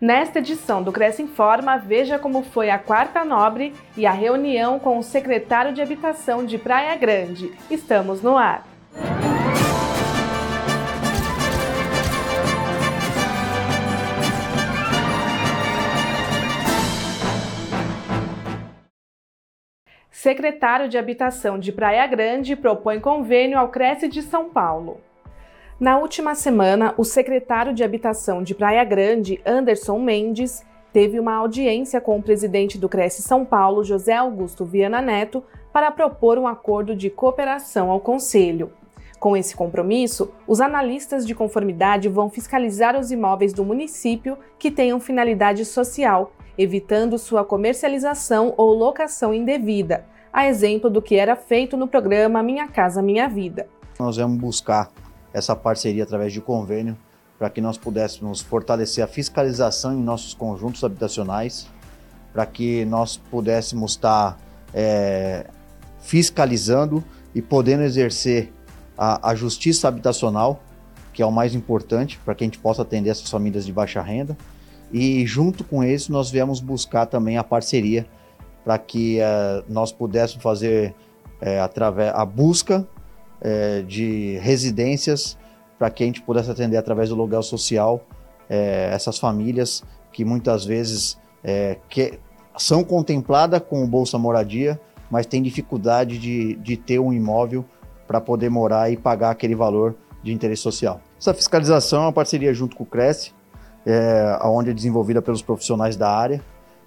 Nesta 0.00 0.38
edição 0.38 0.82
do 0.82 0.90
Cresce 0.90 1.20
Informa, 1.20 1.76
veja 1.76 2.18
como 2.18 2.42
foi 2.42 2.70
a 2.70 2.78
Quarta 2.78 3.22
Nobre 3.22 3.74
e 3.94 4.06
a 4.06 4.12
reunião 4.12 4.78
com 4.78 4.98
o 4.98 5.02
secretário 5.02 5.74
de 5.74 5.82
Habitação 5.82 6.46
de 6.46 6.56
Praia 6.56 6.96
Grande. 6.96 7.52
Estamos 7.70 8.22
no 8.22 8.34
ar. 8.34 8.66
Secretário 20.10 20.88
de 20.88 20.96
Habitação 20.96 21.58
de 21.58 21.72
Praia 21.72 22.06
Grande 22.06 22.56
propõe 22.56 23.00
convênio 23.00 23.58
ao 23.58 23.68
Cresce 23.68 24.08
de 24.08 24.22
São 24.22 24.48
Paulo. 24.48 24.98
Na 25.80 25.96
última 25.96 26.34
semana, 26.34 26.92
o 26.98 27.04
secretário 27.04 27.72
de 27.72 27.82
Habitação 27.82 28.42
de 28.42 28.54
Praia 28.54 28.84
Grande, 28.84 29.40
Anderson 29.46 29.98
Mendes, 29.98 30.62
teve 30.92 31.18
uma 31.18 31.36
audiência 31.36 32.02
com 32.02 32.18
o 32.18 32.22
presidente 32.22 32.76
do 32.76 32.86
Cresce 32.86 33.22
São 33.22 33.46
Paulo, 33.46 33.82
José 33.82 34.12
Augusto 34.12 34.66
Viana 34.66 35.00
Neto, 35.00 35.42
para 35.72 35.90
propor 35.90 36.36
um 36.36 36.46
acordo 36.46 36.94
de 36.94 37.08
cooperação 37.08 37.90
ao 37.90 37.98
Conselho. 37.98 38.70
Com 39.18 39.34
esse 39.34 39.56
compromisso, 39.56 40.30
os 40.46 40.60
analistas 40.60 41.26
de 41.26 41.34
conformidade 41.34 42.10
vão 42.10 42.28
fiscalizar 42.28 42.94
os 42.94 43.10
imóveis 43.10 43.54
do 43.54 43.64
município 43.64 44.36
que 44.58 44.70
tenham 44.70 45.00
finalidade 45.00 45.64
social, 45.64 46.32
evitando 46.58 47.16
sua 47.16 47.42
comercialização 47.42 48.52
ou 48.58 48.74
locação 48.74 49.32
indevida, 49.32 50.04
a 50.30 50.46
exemplo 50.46 50.90
do 50.90 51.00
que 51.00 51.16
era 51.16 51.34
feito 51.34 51.74
no 51.74 51.88
programa 51.88 52.42
Minha 52.42 52.68
Casa 52.68 53.00
Minha 53.00 53.26
Vida. 53.26 53.66
Nós 53.98 54.18
vamos 54.18 54.38
buscar 54.38 54.90
essa 55.32 55.54
parceria 55.54 56.02
através 56.02 56.32
de 56.32 56.40
convênio 56.40 56.96
para 57.40 57.48
que 57.48 57.60
nós 57.62 57.78
pudéssemos 57.78 58.42
fortalecer 58.42 59.02
a 59.02 59.06
fiscalização 59.06 59.94
em 59.94 60.02
nossos 60.02 60.34
conjuntos 60.34 60.84
habitacionais, 60.84 61.66
para 62.34 62.44
que 62.44 62.84
nós 62.84 63.16
pudéssemos 63.16 63.92
estar 63.92 64.38
é, 64.74 65.46
fiscalizando 66.00 67.02
e 67.34 67.40
podendo 67.40 67.82
exercer 67.82 68.52
a, 68.96 69.30
a 69.30 69.34
justiça 69.34 69.88
habitacional, 69.88 70.62
que 71.14 71.22
é 71.22 71.26
o 71.26 71.32
mais 71.32 71.54
importante 71.54 72.20
para 72.22 72.34
que 72.34 72.44
a 72.44 72.46
gente 72.46 72.58
possa 72.58 72.82
atender 72.82 73.08
essas 73.08 73.30
famílias 73.30 73.64
de 73.64 73.72
baixa 73.72 74.02
renda. 74.02 74.36
E 74.92 75.24
junto 75.24 75.64
com 75.64 75.82
isso, 75.82 76.12
nós 76.12 76.30
viemos 76.30 76.60
buscar 76.60 77.06
também 77.06 77.38
a 77.38 77.44
parceria 77.44 78.06
para 78.62 78.76
que 78.76 79.18
uh, 79.18 79.64
nós 79.66 79.92
pudéssemos 79.92 80.42
fazer 80.42 80.94
uh, 81.40 81.62
através 81.62 82.12
a 82.14 82.24
busca 82.26 82.86
é, 83.40 83.82
de 83.82 84.38
residências 84.38 85.38
para 85.78 85.90
que 85.90 86.02
a 86.02 86.06
gente 86.06 86.20
pudesse 86.22 86.50
atender 86.50 86.76
através 86.76 87.08
do 87.08 87.14
aluguel 87.14 87.42
social 87.42 88.04
é, 88.48 88.90
essas 88.92 89.18
famílias 89.18 89.82
que 90.12 90.24
muitas 90.24 90.64
vezes 90.64 91.18
é, 91.42 91.78
que 91.88 92.18
são 92.58 92.84
contempladas 92.84 93.62
com 93.68 93.82
o 93.82 93.86
Bolsa 93.86 94.18
Moradia, 94.18 94.78
mas 95.10 95.26
têm 95.26 95.42
dificuldade 95.42 96.18
de, 96.18 96.54
de 96.56 96.76
ter 96.76 96.98
um 96.98 97.12
imóvel 97.12 97.64
para 98.06 98.20
poder 98.20 98.50
morar 98.50 98.90
e 98.92 98.96
pagar 98.96 99.30
aquele 99.30 99.54
valor 99.54 99.94
de 100.22 100.32
interesse 100.32 100.62
social. 100.62 101.00
Essa 101.18 101.32
fiscalização 101.32 102.02
é 102.02 102.06
uma 102.06 102.12
parceria 102.12 102.52
junto 102.52 102.76
com 102.76 102.82
o 102.82 102.86
Cresce, 102.86 103.32
é, 103.86 104.38
onde 104.42 104.70
é 104.70 104.74
desenvolvida 104.74 105.22
pelos 105.22 105.42
profissionais 105.42 105.96
da 105.96 106.10
área. 106.10 106.42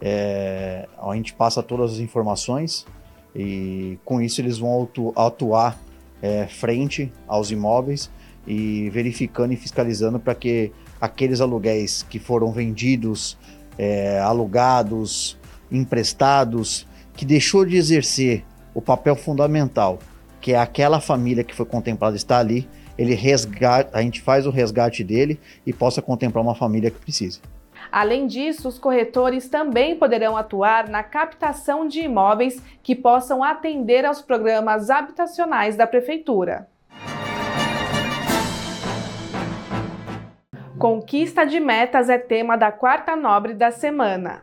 É, 0.00 0.86
a 1.00 1.14
gente 1.14 1.32
passa 1.32 1.62
todas 1.62 1.92
as 1.92 1.98
informações 1.98 2.86
e 3.34 3.98
com 4.04 4.20
isso 4.20 4.40
eles 4.40 4.58
vão 4.58 4.88
atuar 5.16 5.78
é, 6.24 6.46
frente 6.46 7.12
aos 7.28 7.50
imóveis 7.50 8.10
e 8.46 8.88
verificando 8.88 9.52
e 9.52 9.56
fiscalizando 9.56 10.18
para 10.18 10.34
que 10.34 10.72
aqueles 10.98 11.42
aluguéis 11.42 12.02
que 12.02 12.18
foram 12.18 12.50
vendidos, 12.50 13.36
é, 13.76 14.18
alugados, 14.20 15.36
emprestados, 15.70 16.86
que 17.12 17.26
deixou 17.26 17.66
de 17.66 17.76
exercer 17.76 18.42
o 18.72 18.80
papel 18.80 19.14
fundamental, 19.14 19.98
que 20.40 20.54
é 20.54 20.58
aquela 20.58 20.98
família 20.98 21.44
que 21.44 21.54
foi 21.54 21.66
contemplada 21.66 22.16
está 22.16 22.38
ali, 22.38 22.66
ele 22.96 23.14
resgate, 23.14 23.90
a 23.92 24.00
gente 24.00 24.22
faz 24.22 24.46
o 24.46 24.50
resgate 24.50 25.04
dele 25.04 25.38
e 25.66 25.74
possa 25.74 26.00
contemplar 26.00 26.42
uma 26.42 26.54
família 26.54 26.90
que 26.90 26.98
precise. 26.98 27.40
Além 27.94 28.26
disso, 28.26 28.66
os 28.66 28.76
corretores 28.76 29.48
também 29.48 29.96
poderão 29.96 30.36
atuar 30.36 30.88
na 30.88 31.04
captação 31.04 31.86
de 31.86 32.00
imóveis 32.00 32.60
que 32.82 32.92
possam 32.92 33.44
atender 33.44 34.04
aos 34.04 34.20
programas 34.20 34.90
habitacionais 34.90 35.76
da 35.76 35.86
Prefeitura. 35.86 36.68
Conquista 40.76 41.46
de 41.46 41.60
metas 41.60 42.08
é 42.08 42.18
tema 42.18 42.56
da 42.56 42.72
quarta 42.72 43.14
nobre 43.14 43.54
da 43.54 43.70
semana. 43.70 44.42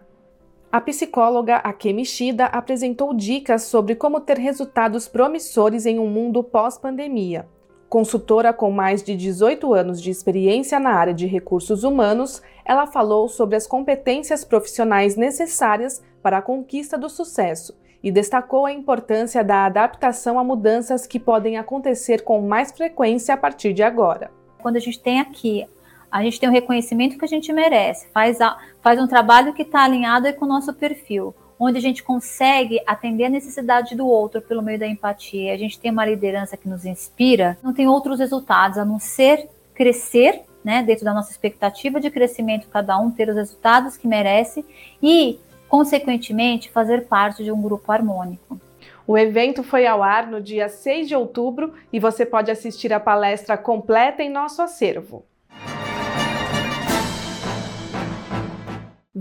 A 0.71 0.79
psicóloga 0.79 1.57
Akemi 1.57 2.05
Shida 2.05 2.45
apresentou 2.45 3.13
dicas 3.13 3.63
sobre 3.63 3.95
como 3.95 4.21
ter 4.21 4.37
resultados 4.37 5.09
promissores 5.09 5.85
em 5.85 5.99
um 5.99 6.07
mundo 6.07 6.41
pós-pandemia. 6.41 7.45
Consultora 7.91 8.53
com 8.53 8.71
mais 8.71 9.03
de 9.03 9.17
18 9.17 9.73
anos 9.73 10.01
de 10.01 10.09
experiência 10.09 10.79
na 10.79 10.91
área 10.91 11.13
de 11.13 11.27
recursos 11.27 11.83
humanos, 11.83 12.41
ela 12.63 12.87
falou 12.87 13.27
sobre 13.27 13.57
as 13.57 13.67
competências 13.67 14.45
profissionais 14.45 15.17
necessárias 15.17 16.01
para 16.23 16.37
a 16.37 16.41
conquista 16.41 16.97
do 16.97 17.09
sucesso 17.09 17.77
e 18.01 18.09
destacou 18.09 18.65
a 18.65 18.71
importância 18.71 19.43
da 19.43 19.65
adaptação 19.65 20.39
a 20.39 20.43
mudanças 20.43 21.05
que 21.05 21.19
podem 21.19 21.57
acontecer 21.57 22.23
com 22.23 22.41
mais 22.41 22.71
frequência 22.71 23.33
a 23.33 23.37
partir 23.37 23.73
de 23.73 23.83
agora. 23.83 24.31
Quando 24.61 24.77
a 24.77 24.79
gente 24.79 24.97
tem 24.97 25.19
aqui, 25.19 25.67
a 26.09 26.23
gente 26.23 26.39
tem 26.39 26.47
o 26.47 26.53
reconhecimento 26.53 27.17
que 27.17 27.25
a 27.25 27.27
gente 27.27 27.51
merece, 27.51 28.07
faz, 28.13 28.39
a, 28.39 28.57
faz 28.81 29.01
um 29.01 29.07
trabalho 29.07 29.53
que 29.53 29.63
está 29.63 29.83
alinhado 29.83 30.33
com 30.35 30.45
o 30.45 30.47
nosso 30.47 30.73
perfil 30.73 31.35
onde 31.63 31.77
a 31.77 31.81
gente 31.81 32.01
consegue 32.01 32.81
atender 32.87 33.25
a 33.25 33.29
necessidade 33.29 33.95
do 33.95 34.07
outro 34.07 34.41
pelo 34.41 34.63
meio 34.63 34.79
da 34.79 34.87
empatia, 34.87 35.53
a 35.53 35.57
gente 35.57 35.79
tem 35.79 35.91
uma 35.91 36.03
liderança 36.03 36.57
que 36.57 36.67
nos 36.67 36.85
inspira, 36.85 37.55
não 37.61 37.71
tem 37.71 37.87
outros 37.87 38.17
resultados 38.17 38.79
a 38.79 38.83
não 38.83 38.97
ser 38.97 39.47
crescer, 39.75 40.41
né, 40.63 40.81
dentro 40.81 41.05
da 41.05 41.13
nossa 41.13 41.29
expectativa 41.29 42.01
de 42.01 42.09
crescimento, 42.09 42.67
cada 42.67 42.97
um 42.97 43.11
ter 43.11 43.29
os 43.29 43.35
resultados 43.35 43.95
que 43.95 44.07
merece 44.07 44.65
e, 45.03 45.39
consequentemente, 45.69 46.71
fazer 46.71 47.05
parte 47.05 47.43
de 47.43 47.51
um 47.51 47.61
grupo 47.61 47.91
harmônico. 47.91 48.59
O 49.05 49.15
evento 49.15 49.61
foi 49.61 49.85
ao 49.85 50.01
ar 50.01 50.25
no 50.25 50.41
dia 50.41 50.67
6 50.67 51.07
de 51.07 51.15
outubro 51.15 51.73
e 51.93 51.99
você 51.99 52.25
pode 52.25 52.49
assistir 52.49 52.91
a 52.91 52.99
palestra 52.99 53.55
completa 53.55 54.23
em 54.23 54.29
nosso 54.31 54.63
acervo. 54.63 55.23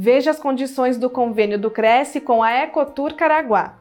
Veja 0.03 0.31
as 0.31 0.41
condições 0.41 0.97
do 0.97 1.11
convênio 1.11 1.59
do 1.59 1.71
Cresce 1.71 2.23
com 2.23 2.43
a 2.43 2.63
Ecotur 2.63 3.15
Caraguá. 3.15 3.75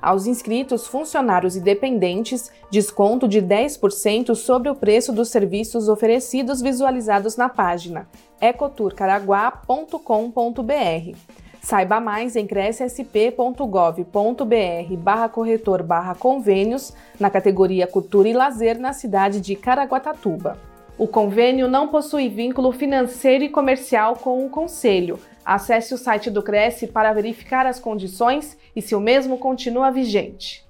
Aos 0.00 0.26
inscritos, 0.26 0.86
funcionários 0.86 1.56
e 1.56 1.60
dependentes, 1.60 2.50
desconto 2.70 3.28
de 3.28 3.42
10% 3.42 4.34
sobre 4.34 4.70
o 4.70 4.74
preço 4.74 5.12
dos 5.12 5.28
serviços 5.28 5.90
oferecidos 5.90 6.62
visualizados 6.62 7.36
na 7.36 7.50
página 7.50 8.08
ecoturcaraguá.com.br. 8.40 11.18
Saiba 11.60 12.00
mais 12.00 12.34
em 12.34 12.46
crescsp.gov.br 12.46 14.96
barra 14.96 15.28
corretor 15.28 15.82
barra 15.82 16.14
convênios 16.14 16.94
na 17.20 17.28
categoria 17.28 17.86
Cultura 17.86 18.26
e 18.26 18.32
Lazer 18.32 18.80
na 18.80 18.94
cidade 18.94 19.38
de 19.38 19.54
Caraguatatuba. 19.54 20.67
O 20.98 21.06
convênio 21.06 21.68
não 21.68 21.88
possui 21.88 22.28
vínculo 22.28 22.72
financeiro 22.72 23.44
e 23.44 23.48
comercial 23.48 24.16
com 24.16 24.44
o 24.44 24.50
Conselho, 24.50 25.18
Acesse 25.48 25.94
o 25.94 25.96
site 25.96 26.30
do 26.30 26.42
Cresce 26.42 26.86
para 26.86 27.10
verificar 27.14 27.64
as 27.64 27.80
condições 27.80 28.54
e 28.76 28.82
se 28.82 28.94
o 28.94 29.00
mesmo 29.00 29.38
continua 29.38 29.90
vigente. 29.90 30.62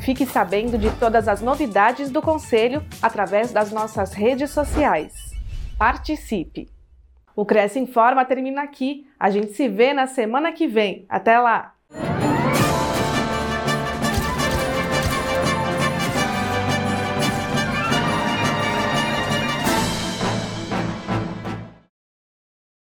Fique 0.00 0.26
sabendo 0.26 0.76
de 0.76 0.90
todas 0.98 1.28
as 1.28 1.40
novidades 1.40 2.10
do 2.10 2.20
Conselho 2.20 2.84
através 3.00 3.52
das 3.52 3.70
nossas 3.70 4.12
redes 4.12 4.50
sociais. 4.50 5.14
Participe! 5.78 6.68
O 7.36 7.46
Cresce 7.46 7.78
Informa 7.78 8.24
termina 8.24 8.62
aqui. 8.62 9.06
A 9.16 9.30
gente 9.30 9.52
se 9.52 9.68
vê 9.68 9.92
na 9.92 10.08
semana 10.08 10.50
que 10.50 10.66
vem. 10.66 11.06
Até 11.08 11.38
lá! 11.38 11.73